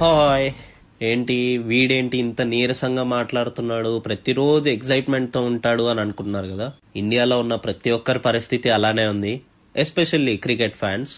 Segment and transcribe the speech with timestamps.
[0.00, 0.52] Hi.
[1.02, 3.98] ఏంటి వీడేంటి ఇంత నీరసంగా మాట్లాడుతున్నాడు?
[3.98, 6.72] ప్రతిరోజు ఎగ్జైట్మెంట్తో ఉంటాడు అని అనుకున్నారు కదా?
[6.96, 9.40] ఇండియాలో ఉన్న ప్రతి ఒక్కరి పరిస్థితి అలానే ఉంది
[9.76, 11.10] ఎస్పెషల్లీ క్రికెట్ ఫ్యాన్స్.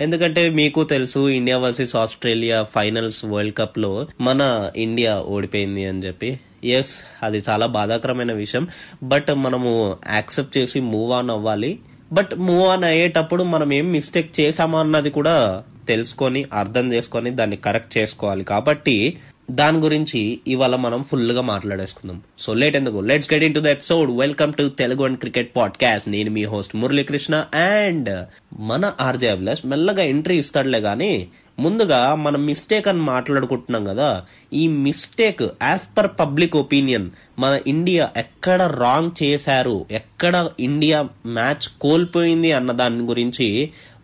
[0.00, 6.40] ఎందుకంటే మీకు తెలుసు India versus Australia finals world కప్లో మన ఇండియా ఓడిపోయింది అని చెప్పి.
[6.64, 8.68] ఎస్ అది చాలా బాధాకరమైన విషయం.
[9.02, 11.78] బట్ మనము యాక్సెప్ట్ చేసి మూవ్ ఆన్ అవ్వాలి.
[12.12, 17.94] బట్ మూవ్ ఆన్ అయ్యేటప్పుడు మనం ఏం మిస్టేక్ చేసామా అన్నది కూడా తెలుసుకొని అర్థం చేసుకొని దాన్ని కరెక్ట్
[17.98, 18.44] చేసుకోవాలి.
[18.44, 18.96] కాబట్టి
[19.50, 22.18] దాని గురించి ఇవాళ మనం ఫుల్గా మాట్లాడేసుకుందాం.
[22.38, 22.98] సో లేట్ ఎందుకు?
[23.00, 27.36] Let's get into the episode welcome to Telugu and cricket podcast నేను మీ హోస్ట్ మురళీకృష్ణ
[27.62, 28.10] అండ్
[28.70, 31.12] మన ఆర్జే అభిలాష్ మెల్లగా ఎంట్రీ ఇస్తాడులే కానీ
[31.58, 34.10] ముందుగా మనం మిస్టేక్ అని మాట్లాడుకుంటున్నాం కదా
[34.52, 42.52] ఈ mistake as per public opinion మన ఇండియా ఎక్కడ రాంగ్ చేశారు ఎక్కడ ఇండియా మ్యాచ్ కోల్పోయింది
[42.52, 43.48] అన్న దాని గురించి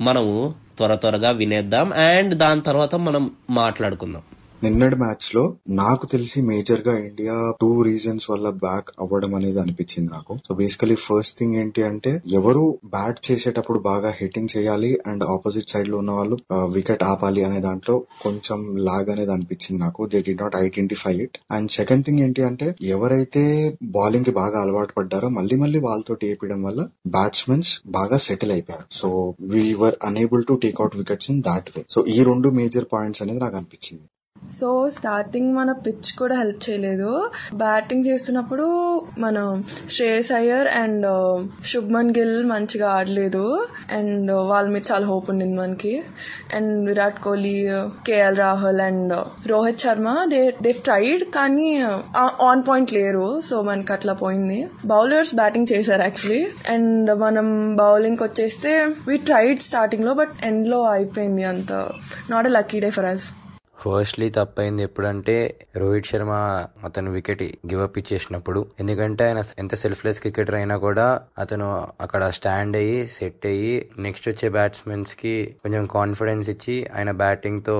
[0.00, 0.34] మనము
[0.76, 1.92] త్వర త్వరగా వినేద్దాం.
[1.92, 4.22] అండ్ దాని తర్వాత మనం మాట్లాడుకుందాం.
[4.64, 10.38] నిన్నటి మ్యాచ్లో నాకు తెలిసి మేజర్గా ఇండియా టూ రీజన్స్ వల్ల బ్యాక్ అవ్వడం అనేది అనిపించింది నాకు.
[10.48, 15.98] సో బేసికలీ ఫస్ట్ థింగ్ ఏంటి అంటే ఎవరు బ్యాట్ చేసేటప్పుడు బాగా హిట్టింగ్ చేయాలి అండ్ ఆపోజిట్ సైడ్లో
[15.98, 16.36] ఉన్న వాళ్ళు
[16.70, 20.06] వికెట్ ఆపాలి అనే దాంట్లో కొంచెం లాగ్ అనేది అనిపించింది నాకు.
[20.06, 23.44] They did not identify it and second thing ఏంటి అంటే ఎవరైతే
[23.82, 28.86] బౌలింగ్కి బాగా అలవాటు పడ్డారో మళ్ళీ మళ్ళీ వాళ్ళతో వేయడం వల్ల బ్యాట్స్మెన్స్ బాగా సెటిల్ అయిపోయారు.
[28.90, 33.22] So we were unable to take out wickets in that way so ఈ రెండు మేజర్ పాయింట్స్
[33.22, 34.04] అనేది నాకు అనిపించింది.
[34.50, 37.30] సో స్టార్టింగ్ మన పిచ్ కూడా హెల్ప్ చేయలేదు.
[37.54, 38.66] బ్యాటింగ్ చేస్తున్నప్పుడు
[39.18, 39.62] మన
[39.94, 43.44] శ్రేయస్ అయ్యర్ అండ్ uh, శుభ్మన్ గిల్ మంచిగా ఆడలేదు.
[43.92, 46.02] అండ్ uh, వాళ్ళ మీద చాలా హోప్ ఉండింది మనకి.
[46.54, 47.56] And Virat Kohli
[48.08, 51.68] K L Rahul and uh, Rohit Sharma they they tried కానీ
[52.48, 53.40] ఆన్ పాయింట్ లేరు.
[53.40, 54.68] సో మనకి అట్లా పోయింది.
[54.84, 58.72] బౌలర్స్ బ్యాటింగ్ చేశారు యాక్చువల్లీ అండ్ మనం బౌలింగ్ వచ్చేస్తే
[59.08, 61.72] వీ ట్రైడ్ స్టార్టింగ్లో బట్ ఎండ్లో అయిపోయింది అంత.
[62.30, 63.26] Not a lucky day for us
[63.80, 65.36] firstly తప్పైంది ఎప్పుడంటే
[65.76, 66.32] రోహిత్ శర్మ
[66.84, 68.66] అతను వికెట్ గివప్ ఇచ్చేసినప్పుడు.
[68.80, 71.06] ఎందుకంటే ఆయన ఎంత సెల్ఫ్లెస్ క్రికెటర్ అయినా కూడా
[71.38, 71.68] అతను
[72.00, 77.76] అక్కడ స్టాండ్ అయ్యి సెట్ అయ్యి నెక్స్ట్ వచ్చే బ్యాట్స్మెన్స్కి కొంచెం కాన్ఫిడెన్స్ ఇచ్చి ఆయన బ్యాటింగ్తో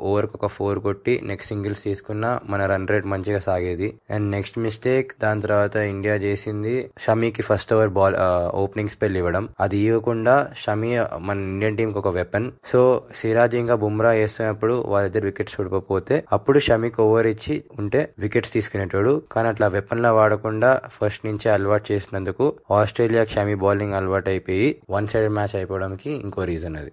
[0.00, 3.88] ఓవర్ ఒక ఫోర్ కొట్టి నెక్స్ట్ సింగిల్స్ తీసుకున్న మన రన్ రేట్ మంచిగా సాగేది.
[4.10, 8.16] అండ్ నెక్స్ట్ మిస్టేక్ దాని తర్వాత ఇండియా చేసింది షమీకి first over ball
[8.62, 9.48] opening spell ఇవ్వడం.
[9.60, 12.80] అది ఇవ్వకుండా షమీ మన ఇండియన్ టీంకి ఒక వెపన్ సో
[13.16, 19.22] సిరాజ్ ఇంకా బుమ్రా వేస్తున్నప్పుడు వాళ్ళిద్దరు వికెట్స్ చూడకపోతే అప్పుడు షమికి ఓవర్ ఇచ్చి ఉంటే వికెట్స్ తీసుకునేటోడు.
[19.32, 25.06] కానీ అట్లా వెపన్ లా వాడకుండా ఫస్ట్ నుంచే అలవాటు చేసినందుకు ఆస్ట్రేలియా షమీ బౌలింగ్ అలవాటు అయిపోయి వన్
[25.06, 26.92] సైడ్ మ్యాచ్ అయిపోవడానికి ఇంకో రీజన్ అది.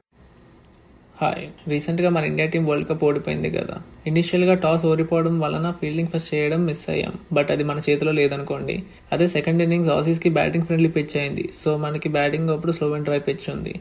[1.21, 1.69] హాయ్.
[1.69, 3.77] రీసెంట్గా మన ఇండియా టీం వరల్డ్ కప్ ఓడిపోయింది కదా.
[4.07, 7.13] ఇనిషియల్గా టాస్ ఓడిపోవడం వలన ఫీల్డింగ్ ఫస్ట్ చేయడం మిస్ అయ్యాం.
[7.33, 8.83] బట్ అది మన చేతిలో లేదనుకోండి.
[9.11, 11.49] అదే సెకండ్ ఇన్నింగ్స్ ఆసీస్కి బ్యాటింగ్ ఫ్రెండ్లీ పిచ్ అయింది.
[11.57, 13.79] సో మనకి బ్యాటింగ్ అప్పుడు స్లో అండ్ డ్రై పిచ్ ఉంది.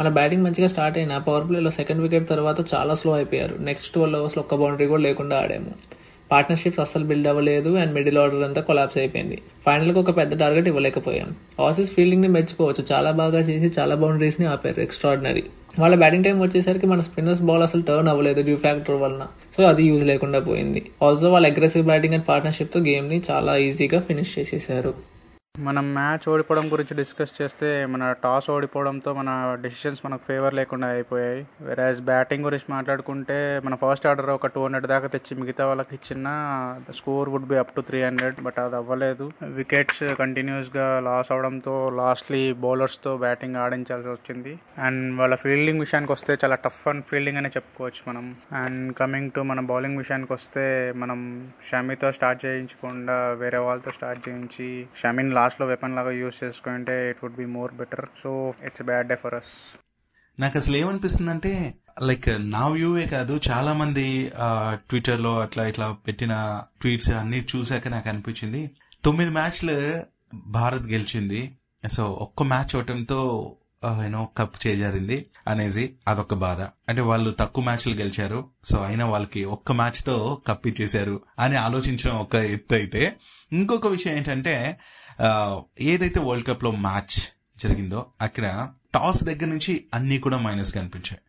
[0.00, 3.56] మన బ్యాటింగ్ మంచిగా స్టార్ట్ అయిన పవర్ ప్లేలో సెకండ్ వికెట్ తర్వాత చాలా స్లో అయిపోయారు.
[3.60, 5.70] నెక్స్ట్ ట్వెల్వ్ అవర్స్లో ఒక్క బౌండరీ కూడా లేకుండా ఆడాము.
[6.32, 9.42] పార్ట్నర్షిప్స్ అస్సలు బిల్డ్ అవ్వలేదు అండ్ మిడిల్ ఆర్డర్ అంతా కొలాప్స్ అయిపోయింది.
[9.66, 11.34] ఫైనల్కి ఒక పెద్ద టార్గెట్ ఇవ్వలేకపోయాం.
[11.66, 12.84] ఆసీస్ ఫీల్డింగ్ని మెచ్చుకోవచ్చు.
[12.92, 14.80] చాలా బాగా చేసి చాలా బౌండరీస్ని ఆపారు.
[14.80, 15.44] ఎక్స్ట్రాడినరీ
[15.78, 19.26] వాళ్ళ బ్యాటింగ్ టైం వచ్చేసరికి మన స్పిన్నర్స్ బాల్ అసలు టర్న్ అవ్వలేదు డ్యూ ఫ్యాక్టర్ వలన.
[19.56, 20.90] సో అది యూజ్ లేకుండా పోయింది.
[21.02, 25.17] ఆల్సో వాళ్ళ అగ్రెసివ్ బ్యాటింగ్ అండ్ పార్ట్నర్షిప్తో గేమ్ని గేమ్ని చాలా ఈజీగా ఫినిష్ చేసేసారు.
[25.58, 31.46] మనం మ్యాచ్ ఓడిపోవడం గురించి డిస్కస్ చేస్తే మన టాస్ ఓడిపోవడంతో మన డెసిషన్స్ మనకు ఫేవర్ లేకుండా అయిపోయాయి.
[31.60, 36.26] వెరాజ్ బ్యాటింగ్ గురించి మాట్లాడుకుంటే మన ఫస్ట్ ఆర్డర్ ఒక టూ హండ్రెడ్ దాకా తెచ్చి మిగతా వాళ్ళకి ఇచ్చిన
[36.94, 39.32] score would be up to three hundred but అది అవ్వలేదు.
[39.42, 44.58] వికెట్స్ కంటిన్యూస్గా లాస్ అవడంతో లాస్ట్లీ బౌలర్స్తో బ్యాటింగ్ ఆడించాల్సి వచ్చింది.
[44.78, 48.36] అండ్ వాళ్ళ ఫీల్డింగ్ విషయానికి వస్తే చాలా టఫ్ అండ్ ఫీల్డింగ్ అనే చెప్పుకోవచ్చు మనం.
[48.52, 54.86] అండ్ కమింగ్ టు మన బౌలింగ్ విషయానికి వస్తే మనం షమీతో స్టార్ట్ చేయించకుండా వేరే వాళ్ళతో స్టార్ట్ చేయించి
[54.96, 59.08] షమీన్ లాస్ట్ లాస్ట్లో వెపన్ లాగా యూస్ చేసుకుంటే it would be more better so it's bad
[59.08, 59.78] day for us
[60.40, 64.32] నాకు అసలు ఏమనిపిస్తుంది అంటే లైక్ నా వ్యూవే కాదు చాలా మంది
[64.74, 68.70] ట్విట్టర్లో అట్లా ఇట్లా పెట్టిన ట్వీట్స్ అన్ని చూసాక నాకు అనిపించింది.
[69.04, 70.02] తొమ్మిది మ్యాచ్లు
[70.34, 71.40] భారత్ గెలిచింది.
[71.90, 73.20] సో ఒక్క మ్యాచ్ అవటంతో
[74.02, 76.60] యూనో కప్ చేజారింది అనేసి అదొక బాధ.
[76.60, 78.44] అంటే వాళ్ళు తక్కువ మ్యాచ్లు గెలిచారు.
[78.64, 83.16] సో అయినా వాళ్ళకి ఒక్క మ్యాచ్తో కప్ ఇచ్చేశారు అని ఆలోచించడం ఒక ఎత్తు అయితే.
[83.52, 84.54] ఇంకొక విషయం ఏంటంటే
[85.80, 87.16] ఏదైతే వరల్డ్ కప్లో మ్యాచ్
[87.58, 91.20] జరిగిందో అక్కడ టాస్ దగ్గర నుంచి అన్ని కూడా మైనస్ కనిపించాయి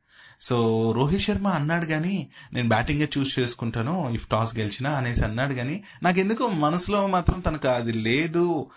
[0.41, 0.57] సో
[0.91, 6.19] రోహిత్ శర్మ అన్నాడు కానీ నేను బ్యాటింగ్ చూస్ చేసుకుంటాను ఇఫ్ టాస్ గెలిచినా అనేసి అన్నాడు కానీ నాకు
[6.19, 8.67] ఎందుకో మనసులో మాత్రం తనకు అది లేదు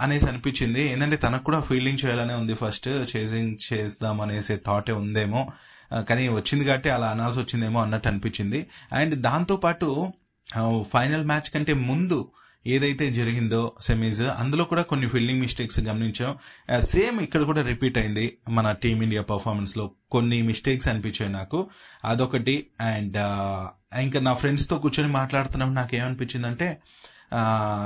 [0.00, 0.92] అనేసి అనిపించింది.
[0.92, 5.52] ఏంటంటే తనకు కూడా ఫీల్డింగ్ చేయాలనే ఉంది ఫస్ట్ చేసింగ్ చేద్దాం అనేసి థాటే ఉందేమో
[6.08, 8.66] కానీ వచ్చింది కాబట్టి అలా అనాల్సి వచ్చిందేమో అన్నట్టు అనిపించింది.
[8.92, 10.12] అండ్ దాంతో పాటు
[10.90, 12.28] ఫైనల్ మ్యాచ్ కంటే ముందు
[12.66, 16.36] ఏదైతే జరిగిందో సెమీస్ అందులో కూడా కొన్ని ఫీల్డింగ్ మిస్టేక్స్ గమనించాం.
[16.78, 21.66] సేమ్ ఇక్కడ కూడా రిపీట్ అయింది మన టీమిండియా పర్ఫార్మెన్స్లో కొన్ని మిస్టేక్స్ అనిపించాయి నాకు.
[22.04, 22.66] అదొకటి.
[22.80, 23.16] అండ్
[24.00, 26.78] ఇంకా నా ఫ్రెండ్స్తో కూర్చొని మాట్లాడుతున్నప్పుడు నాకు ఏమనిపించిందంటే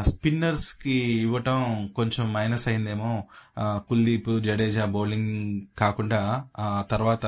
[0.00, 3.24] స్పిన్నర్స్కి ఇవ్వటం కొంచెం మైనస్ అయిందేమో.
[3.58, 6.44] కుల్దీప్ జడేజా బౌలింగ్ కాకుండా
[6.90, 7.26] తర్వాత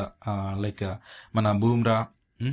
[0.60, 0.94] లైక్
[1.36, 2.06] మన బూమ్రా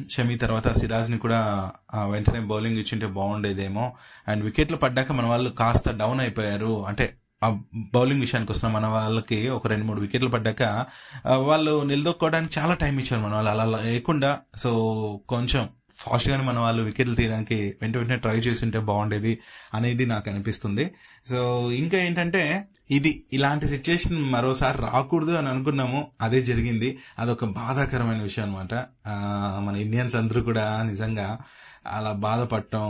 [0.09, 1.71] షమి తర్వాత సిరాజ్ని కూడా
[2.09, 3.93] వెంటనే బౌలింగ్ ఇచ్చింటే బాగుండేదేమో.
[4.27, 6.85] అండ్ వికెట్లు పడ్డాక మన వాళ్ళు కాస్త డౌన్ అయిపోయారు.
[6.87, 7.59] అంటే ఆ
[7.93, 10.85] బౌలింగ్ విషయానికి వస్తున్న మన వాళ్ళకి ఒక రెండు మూడు వికెట్లు పడ్డాక
[11.27, 13.51] వాళ్ళు నిలదొక్కోవడానికి చాలా టైం ఇచ్చారు మన వాళ్ళు.
[13.51, 14.71] అలా లేకుండా సో
[15.29, 19.39] కొంచెం ఫాస్ట్ గానే మన వాళ్ళు వికెట్లు తీయడానికి వెంట వెంటనే ట్రై చేస్తుంటే బాగుండేది
[19.73, 20.91] అనేది నాకు అనిపిస్తుంది.
[21.25, 26.07] సో ఇంకా ఏంటంటే ఇది ఇలాంటి సిచ్యుయేషన్ మరోసారి రాకూడదు అని అనుకున్నాము.
[26.21, 26.97] అదే జరిగింది.
[27.19, 28.73] అదొక బాధాకరమైన విషయం అనమాట
[29.65, 31.39] మన ఇండియన్స్ అందరూ కూడా నిజంగా
[31.87, 32.83] అలా బాధపడటం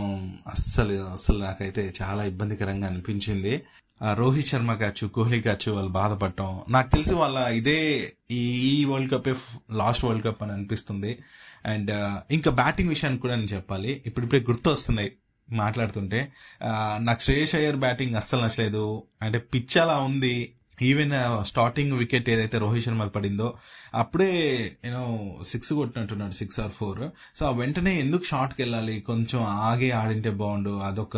[0.48, 3.62] అస్సలు అస్సలు నాకైతే చాలా ఇబ్బందికరంగా అనిపించింది.
[4.14, 9.28] రోహిత్ శర్మ కావచ్చు కోహ్లీ కావచ్చు వాళ్ళు బాధపడటం నాకు తెలిసి వాళ్ళ ఇదే ఈ world cup
[9.74, 11.20] last world cup అని అనిపిస్తుంది.
[11.66, 11.92] అండ్
[12.32, 14.04] ఇంకా బ్యాటింగ్ విషయానికి కూడా నేను చెప్పాలి.
[14.06, 15.12] ఇప్పుడిప్పుడే గుర్తు వస్తున్నాయి
[15.52, 16.32] మాట్లాడుతుంటే
[17.00, 19.04] నాకు శ్రేయస్ అయ్యర్ బ్యాటింగ్ అస్సలు నచ్చలేదు.
[19.22, 20.55] అంటే పిచ్ అలా ఉంది.
[20.82, 23.54] ఈవెన్ స్టార్టింగ్ వికెట్ ఏదైతే రోహిత్ శర్మ పడిందో
[23.96, 29.90] అప్పుడే యూనో సిక్స్ కొట్టినట్టున్నాడు సిక్స్ ఆర్ ఫోర్ సో ఆ వెంటనే ఎందుకు షార్ట్కి వెళ్ళాలి కొంచెం ఆగే
[29.90, 30.70] ఆడింటే బాగుండు.
[30.70, 31.18] అదొక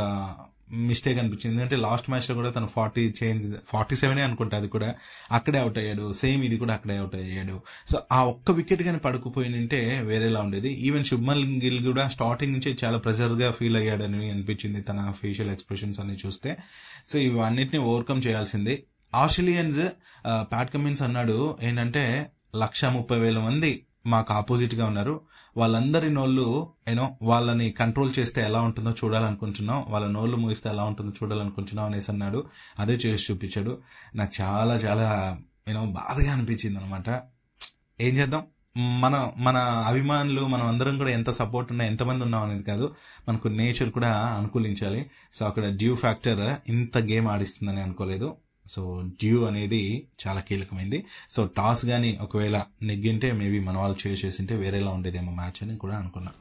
[0.71, 1.56] మిస్టేక్ అనిపించింది.
[1.56, 4.95] ఎందుకంటే లాస్ట్ మ్యాచ్లో కూడా తను ఫార్టీ చేంజ్ ఫార్టీ సెవెనే అనుకుంటా అది కూడా.
[5.31, 6.13] అక్కడే అవుట్ అయ్యాడు.
[6.13, 7.62] సేమ్ ఇది కూడా అక్కడే అవుట్ అయ్యాడు.
[7.92, 10.69] సో ఆ ఒక్క వికెట్ కానీ పడుకుపోయినంటే వేరేలా ఉండేది.
[10.69, 16.18] ఈవెన్ శుభ్మన్ గిల్ కూడా స్టార్టింగ్ నుంచి చాలా ప్రెజర్గా ఫీల్ అయ్యాడని అనిపించింది తన ఫేషియల్ ఎక్స్ప్రెషన్స్ అన్ని
[16.25, 16.57] చూస్తే.
[17.07, 18.83] సో ఇవన్నిటిని ఓవర్కమ్ చేయాల్సింది.
[19.15, 19.80] ఆస్ట్రేలియన్స్
[20.39, 25.21] ప్యాట్ కమిన్స్ అన్నాడు ఏంటంటే లక్ష ముప్పై వేల మంది మాకు ఆపోజిట్గా ఉన్నారు.
[25.57, 29.86] వాళ్ళందరి నోళ్ళు యూనో వాళ్ళని కంట్రోల్ చేస్తే ఎలా ఉంటుందో చూడాలనుకుంటున్నాం.
[29.88, 32.44] వాళ్ళ నోళ్ళు మూయిస్తే ఎలా ఉంటుందో చూడాలనుకుంటున్నాం అనేసి అన్నాడు.
[32.80, 33.77] అదే చేసి చూపించాడు.
[34.15, 35.38] నాకు చాలా చాలా
[35.68, 37.24] యూనో బాధగా అనిపించింది అనమాట
[38.01, 38.44] ఏం చేద్దాం?
[38.77, 42.95] మన మన అభిమానులు మనం అందరం కూడా ఎంత సపోర్ట్ ఉన్నా ఎంతమంది ఉన్నాం అనేది కాదు.
[43.30, 45.09] మనకు నేచర్ కూడా అనుకూలించాలి.
[45.33, 48.38] సో అక్కడ డ్యూ ఫ్యాక్టర్ ఇంత గేమ్ ఆడిస్తుందని అనుకోలేదు.
[48.69, 51.05] సో డ్యూ అనేది చాలా కీలకమైంది.
[51.29, 55.95] సో టాస్ గానీ ఒకవేళ నెగ్గింటే మేబీ మన వాళ్ళు చేసి చేసింటే వేరేలా ఉండేదేమో మ్యాచ్ అని కూడా
[55.95, 56.31] అనుకున్నా.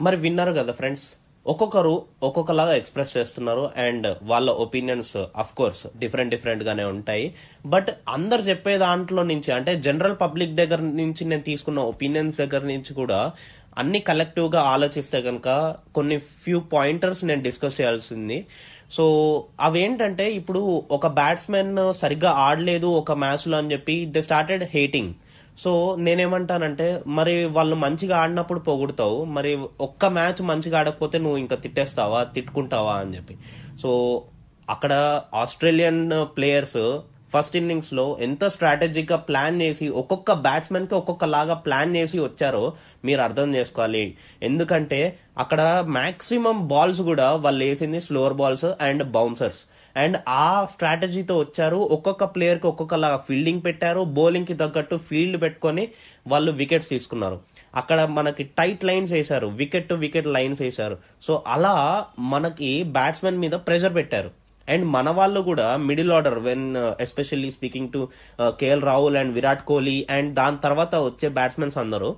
[0.00, 1.14] మరి విన్నారు కదా ఫ్రెండ్స్
[1.46, 7.34] ఒక్కొక్కరు ఒక్కొక్కలాగా ఎక్స్ప్రెస్ చేస్తున్నారు అండ్ వాళ్ళ opinions of course different different గానే ఉంటాయి.
[7.66, 12.94] బట్ అందరు చెప్పే దాంట్లో నుంచి అంటే జనరల్ పబ్లిక్ దగ్గర నుంచి నేను తీసుకున్న ఒపీనియన్స్ దగ్గర నుంచి
[12.94, 13.32] కూడా
[13.78, 18.46] అన్ని కలెక్టివ్గా ఆలోచిస్తే కనుక కొన్ని ఫ్యూ పాయింటర్స్ నేను డిస్కస్ చేయాల్సింది.
[18.90, 25.14] సో అవేంటంటే ఇప్పుడు ఒక బ్యాట్స్మెన్ సరిగ్గా ఆడలేదు ఒక మ్యాచ్లో అని చెప్పి దే స్టార్టెడ్ హేటింగ్
[25.58, 32.24] సో నేనేమంటానంటే మరి వాళ్ళు మంచిగా ఆడినప్పుడు పొగుడుతావు మరి ఒక్క మ్యాచ్ మంచిగా ఆడకపోతే నువ్వు ఇంకా తిట్టేస్తావా
[32.24, 33.36] తిట్టుకుంటావా అని చెప్పి.
[33.78, 34.22] సో
[34.70, 37.00] అక్కడ ఆస్ట్రేలియన్ ప్లేయర్స్
[37.34, 42.72] ఫస్ట్ ఇన్నింగ్స్లో ఎంత స్ట్రాటజిక్గా ప్లాన్ చేసి ఒక్కొక్క బ్యాట్స్మెన్కి ఒక్కొక్క లాగా ప్లాన్ చేసి వచ్చారో
[43.04, 44.16] మీరు అర్థం చేసుకోవాలి.
[44.42, 49.62] ఎందుకంటే అక్కడ మాక్సిమం బాల్స్ కూడా వాళ్ళు వేసింది slower balls and bouncers
[49.96, 55.88] and ఆ స్ట్రాటజీతో వచ్చారు ఒక్కొక్క ప్లేయర్కి ఒక్కొక్కలాగా ఫీల్డింగ్ పెట్టారు బౌలింగ్కి తగ్గట్టు ఫీల్డ్ పెట్టుకొని
[56.26, 57.40] వాళ్ళు వికెట్స్ తీసుకున్నారు.
[57.74, 60.98] అక్కడ మనకి టైట్ లైన్స్ వేశారు వికెట్ టు వికెట్ లైన్స్ వేశారు.
[61.22, 64.45] సో అలా మనకి బ్యాట్స్మెన్ మీద ప్రెషర్ పెట్టారు.
[64.68, 68.08] అండ్ మన వాళ్ళు కూడా middle order when especially speaking to
[68.40, 72.16] K L Rahul and Virat Kohli and దాని తర్వాత వచ్చే బ్యాట్స్మెన్స్ అందరూ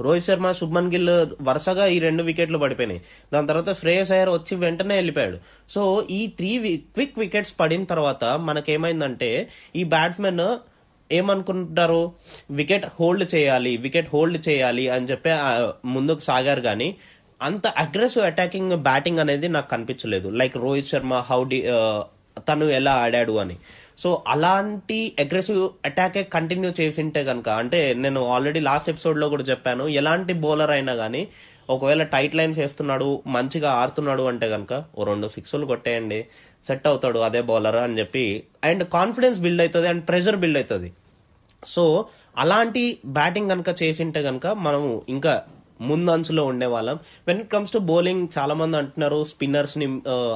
[0.00, 1.10] రోహిత్ శర్మ శుభ్మన్ గిల్
[1.42, 3.00] వరుసగా ఈ రెండు వికెట్లు పడిపోయినాయి.
[3.32, 5.38] దాని తర్వాత శ్రేయస్ అయ్యర్ వచ్చి వెంటనే వెళ్ళిపోయాడు.
[5.68, 6.50] సో ఈ త్రీ
[6.94, 10.58] క్విక్ వికెట్స్ పడిన తర్వాత మనకేమైందంటే ఈ బ్యాట్స్మెన్
[11.12, 12.12] ఏమనుకుంటారు?
[12.50, 15.30] వికెట్ హోల్డ్ చేయాలి వికెట్ హోల్డ్ చేయాలి అని చెప్పి
[15.88, 16.96] ముందుకు సాగారు కానీ
[17.40, 20.28] అంత అగ్రెసివ్ అటాకింగ్ బ్యాటింగ్ అనేది నాకు కనిపించలేదు.
[20.40, 21.98] Like Rohit Sharma how did uh,
[22.48, 23.56] తను ఎలా ఆడాడు అని.
[24.02, 30.32] సో అలాంటి అగ్రెసివ్ అటాకే కంటిన్యూ చేసింటే కనుక అంటే నేను ఆల్రెడీ లాస్ట్ ఎపిసోడ్లో కూడా చెప్పాను ఎలాంటి
[30.44, 31.22] బౌలర్ అయినా కానీ
[31.74, 36.20] ఒకవేళ టైట్ లైన్స్ వేస్తున్నాడు మంచిగా ఆడుతున్నాడు అంటే కనుక ఓ రెండు సిక్స్లు కొట్టేయండి
[36.66, 38.24] సెట్ అవుతాడు అదే బౌలర్ అని చెప్పి
[38.70, 40.90] అండ్ కాన్ఫిడెన్స్ బిల్డ్ అవుతుంది అండ్ ప్రెషర్ బిల్డ్ అవుతుంది.
[41.62, 41.84] సో
[42.44, 42.82] అలాంటి
[43.18, 45.34] బ్యాటింగ్ కనుక చేసింటే కనుక మనము ఇంకా
[45.80, 46.98] ముందంచులో ఉండేవాళ్ళం.
[47.28, 49.86] When it comes to bowling చాలా మంది అంటున్నారు స్పిన్నర్స్ని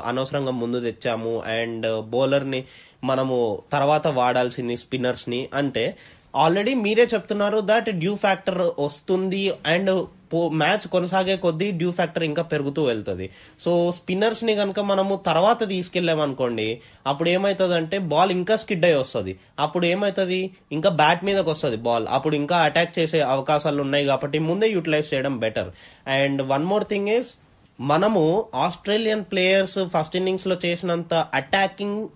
[0.05, 2.65] అనవసరంగా ముందు తెచ్చాము అండ్ బౌలర్ని
[3.05, 5.49] మనము తర్వాత వాడాల్సింది స్పిన్నర్స్ని.
[5.55, 5.97] అంటే
[6.37, 12.83] ఆల్రెడీ మీరే చెప్తున్నారు దట్ డ్యూ ఫ్యాక్టర్ వస్తుంది అండ్ మ్యాచ్ కొనసాగే కొద్దీ డ్యూ ఫ్యాక్టర్ ఇంకా పెరుగుతూ
[12.83, 13.31] వెళ్తుంది.
[13.61, 19.39] సో స్పిన్నర్స్ని కనుక మనము తర్వాత తీసుకెళ్ళామనుకోండి అప్పుడు ఏమవుతుంది అంటే బాల్ ఇంకా స్కిడ్ అయి వస్తుంది.
[19.59, 22.07] అప్పుడు ఏమవుతుంది ఇంకా బ్యాట్ మీదకి వస్తుంది బాల్.
[22.11, 25.71] అప్పుడు ఇంకా అటాక్ చేసే అవకాశాలు ఉన్నాయి కాబట్టి ముందే యూటిలైజ్ చేయడం better.
[26.09, 27.35] And one more thing is
[27.81, 32.09] మనము ఆస్ట్రేలియన్ ప్లేయర్స్ ఫస్ట్ ఇన్నింగ్స్లో చేసినంత attacking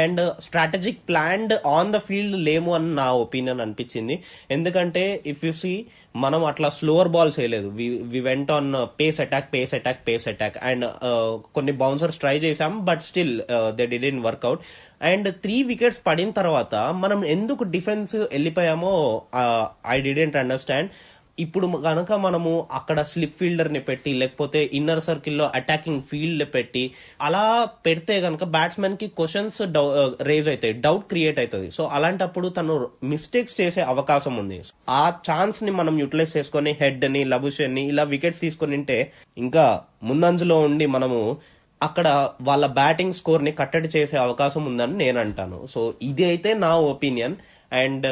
[0.00, 4.16] and strategic planned on the field లేము అని నా ఒపీనియన్ అనిపించింది.
[4.50, 5.74] ఎందుకంటే ఇఫ్ యు సీ
[6.24, 7.68] మనం అట్లా స్లోవర్ బాల్స్ వేయలేదు.
[8.12, 8.70] We went on
[9.00, 13.34] pace attack pace attack pace attack and uh, కొన్ని బౌన్సర్స్ ట్రై చేసాం but still
[13.78, 14.62] they didn't work out
[15.10, 18.92] and three wickets పడిన తర్వాత మనం ఎందుకు డిఫెన్స్ వెళ్ళిపోయామో
[19.94, 20.90] ఐ డిడెంట్ అండర్స్టాండ్
[21.44, 26.84] ఇప్పుడు కనుక మనము అక్కడ స్లిప్ ఫీల్డర్ని పెట్టి లేకపోతే ఇన్నర్ సర్కిల్లో అటాకింగ్ ఫీల్డ్ పెట్టి
[27.26, 27.44] అలా
[27.86, 29.60] పెడితే కనుక బ్యాట్స్మెన్కి క్వశ్చన్స్
[30.30, 31.68] రేజ్ అవుతాయి డౌట్ క్రియేట్ అవుతుంది.
[31.76, 32.74] సో అలాంటప్పుడు తను
[33.12, 34.58] మిస్టేక్స్ చేసే అవకాశం ఉంది.
[35.00, 38.98] ఆ ఛాన్స్ని మనం యూటిలైజ్ చేసుకొని హెడ్ని లబుషన్ని ఇలా వికెట్స్ తీసుకొని ఉంటే
[39.44, 39.66] ఇంకా
[40.10, 41.20] ముందంజలో ఉండి మనము
[41.80, 42.08] అక్కడ
[42.48, 45.58] వాళ్ళ బ్యాటింగ్ స్కోర్ని కట్టడి చేసే అవకాశం ఉందని నేను అంటాను.
[45.72, 47.34] సో ఇది అయితే నా opinion
[47.80, 48.06] and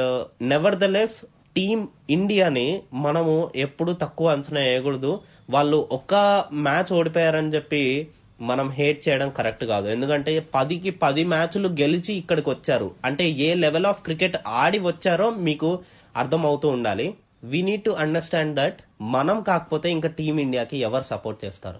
[0.52, 1.18] nevertheless
[1.56, 5.20] team ఇండియాని మనము ఎప్పుడు తక్కువ అంచనా వేయకూడదు.
[5.50, 8.08] వాళ్ళు ఒక్క మ్యాచ్ ఓడిపోయారని చెప్పి
[8.40, 9.88] మనం హేట్ చేయడం కరెక్ట్ కాదు.
[9.88, 12.90] ఎందుకంటే పదికి పది మ్యాచ్లు గెలిచి ఇక్కడికి వచ్చారు.
[13.04, 15.78] అంటే ఏ లెవెల్ ఆఫ్ క్రికెట్ ఆడి వచ్చారో మీకు
[16.16, 17.14] అర్థం అవుతూ ఉండాలి.
[17.44, 21.78] We need to understand that మనం కాకపోతే ఇంకా టీమ్ ఇండియాకి ఎవరు సపోర్ట్ చేస్తారు?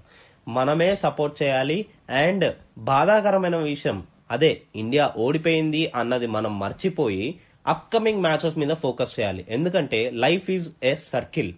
[0.49, 1.87] మనమే సపోర్ట్ చేయాలి.
[2.11, 7.35] అండ్ బాధాకరమైన విషయం అదే ఇండియా ఓడిపోయింది అన్నది మనం మర్చిపోయి
[7.67, 9.47] అప్కమింగ్ మ్యాచెస్ మీద ఫోకస్ చేయాలి.
[9.49, 11.53] ఎందుకంటే లైఫ్ ఈజ్ ఏ సర్కిల్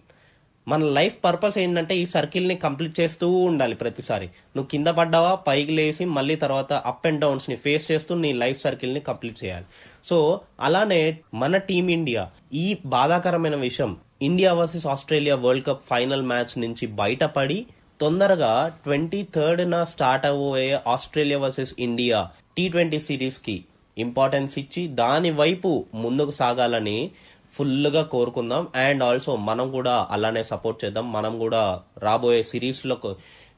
[0.67, 4.25] మన లైఫ్ పర్పస్ ఏంటంటే ఈ సర్కిల్ని కంప్లీట్ చేస్తూ ఉండాలి ప్రతిసారి.
[4.25, 5.35] నువ్వు కింద పడ్డావా?
[5.35, 9.65] పైకి లేసి మళ్ళీ తర్వాత అప్ అండ్ డౌన్స్ని ఫేస్ చేస్తూ నీ లైఫ్ సర్కిల్ని కంప్లీట్ చేయాలి.
[10.03, 16.59] సో అలానే మన టీం ఇండియా ఈ బాధాకరమైన విషయం India versus Australia world cup final match
[16.59, 17.65] నుంచి బయటపడి
[18.01, 23.65] తొందరగా ట్వంటీ థర్డ్ న start అవ్వబోయే Australia versus India T twenty సిరీస్కి
[23.97, 27.11] importance ఇచ్చి దాని వైపు ముందుకు సాగాలని
[27.51, 28.67] ఫుల్గా కోరుకుందాం.
[28.75, 31.11] అండ్ ఆల్సో మనం కూడా అలానే సపోర్ట్ చేద్దాం.
[31.11, 33.15] మనం కూడా రాబోయే సిరీస్లో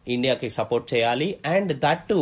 [0.07, 1.37] ఇండియాకి సపోర్ట్ చేయాలి.
[1.45, 2.13] అండ్ దట్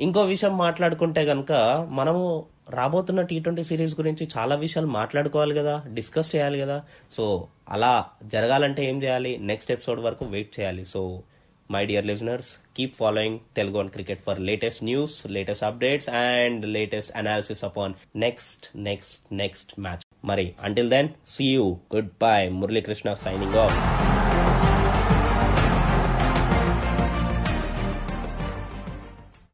[0.00, 1.52] ఇంకో విషయం మాట్లాడుకుంటే కనుక
[1.90, 6.82] మనము రాబోతున్న టీ ట్వంటీ సిరీస్ గురించి చాలా విషయాలు మాట్లాడుకోవాలి కదా డిస్కస్ చేయాలి కదా.
[7.10, 9.38] సో అలా జరగాలంటే ఏం చేయాలి?
[9.38, 10.84] నెక్స్ట్ ఎపిసోడ్ వరకు వెయిట్ చేయాలి.
[10.84, 11.22] So
[11.68, 17.62] my dear listeners, keep following Telugu Cricket for latest news, latest updates, and latest analysis
[17.62, 20.02] upon next, next, next match.
[20.22, 21.80] Murray, until then, see you.
[21.88, 22.48] Goodbye.
[22.48, 23.95] Murli Krishna signing off.